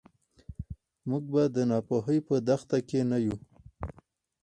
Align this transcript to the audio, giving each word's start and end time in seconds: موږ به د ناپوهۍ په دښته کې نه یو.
موږ 1.09 1.23
به 1.33 1.43
د 1.55 1.57
ناپوهۍ 1.69 2.19
په 2.27 2.35
دښته 2.47 2.77
کې 2.89 2.99
نه 3.09 3.17
یو. 3.25 3.35